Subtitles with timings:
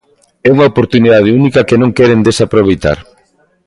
[0.47, 2.97] É unha oportunidade única que non queren desaproveitar.